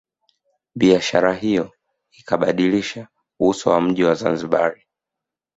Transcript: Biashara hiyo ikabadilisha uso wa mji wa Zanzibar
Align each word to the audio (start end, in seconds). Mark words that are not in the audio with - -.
Biashara 0.75 1.33
hiyo 1.33 1.71
ikabadilisha 2.11 3.07
uso 3.39 3.69
wa 3.69 3.81
mji 3.81 4.03
wa 4.03 4.13
Zanzibar 4.13 4.77